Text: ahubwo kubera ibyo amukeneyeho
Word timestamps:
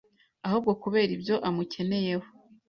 ahubwo 0.45 0.71
kubera 0.81 1.11
ibyo 1.17 1.35
amukeneyeho 1.47 2.27